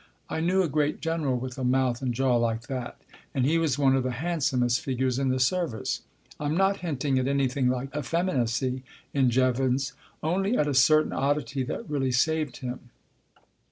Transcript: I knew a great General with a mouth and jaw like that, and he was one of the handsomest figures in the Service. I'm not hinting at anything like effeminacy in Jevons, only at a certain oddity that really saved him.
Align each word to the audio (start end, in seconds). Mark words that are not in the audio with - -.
I 0.31 0.39
knew 0.39 0.63
a 0.63 0.67
great 0.67 0.99
General 0.99 1.37
with 1.37 1.59
a 1.59 1.63
mouth 1.63 2.01
and 2.01 2.11
jaw 2.11 2.35
like 2.35 2.65
that, 2.65 2.99
and 3.35 3.45
he 3.45 3.59
was 3.59 3.77
one 3.77 3.95
of 3.95 4.01
the 4.01 4.13
handsomest 4.17 4.81
figures 4.81 5.19
in 5.19 5.29
the 5.29 5.39
Service. 5.39 6.01
I'm 6.39 6.57
not 6.57 6.77
hinting 6.77 7.19
at 7.19 7.27
anything 7.27 7.67
like 7.69 7.95
effeminacy 7.95 8.81
in 9.13 9.29
Jevons, 9.29 9.93
only 10.23 10.57
at 10.57 10.67
a 10.67 10.73
certain 10.73 11.13
oddity 11.13 11.61
that 11.65 11.87
really 11.87 12.11
saved 12.11 12.57
him. 12.65 12.89